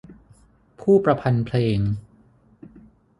[0.81, 1.79] ผู้ประพันธ์เพลง